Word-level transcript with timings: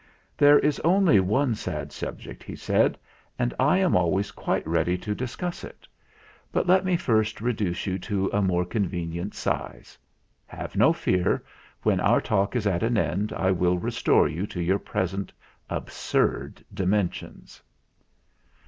There 0.35 0.57
is 0.57 0.79
only 0.79 1.19
one 1.19 1.53
sad 1.53 1.91
subject/' 1.91 2.41
he 2.41 2.55
said. 2.55 2.97
"And 3.37 3.53
I 3.59 3.77
am 3.77 3.95
always 3.95 4.31
quite 4.31 4.65
ready 4.65 4.97
to 4.97 5.13
discuss 5.13 5.63
it. 5.63 5.87
But 6.51 6.65
let 6.65 6.83
me 6.83 6.97
first 6.97 7.39
reduce 7.39 7.85
you 7.85 7.99
to 7.99 8.27
a 8.33 8.41
more 8.41 8.65
convenient 8.65 9.35
size. 9.35 9.99
Have 10.47 10.75
no 10.75 10.91
fear: 10.91 11.43
when 11.83 11.99
our 11.99 12.19
talk 12.19 12.55
is 12.55 12.65
at 12.65 12.81
an 12.81 12.97
end 12.97 13.31
I 13.33 13.51
will 13.51 13.77
restore 13.77 14.27
you 14.27 14.47
to 14.47 14.59
your 14.59 14.79
present 14.79 15.31
absurd 15.69 16.65
dimensions." 16.73 17.61